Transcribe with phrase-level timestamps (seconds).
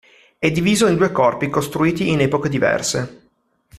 [0.39, 3.27] È diviso in due corpi, costruiti in epoche diverse.